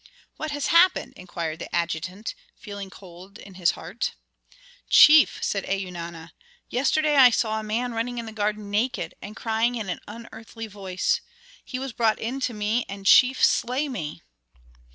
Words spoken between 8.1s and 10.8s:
in the garden naked, and crying in an unearthly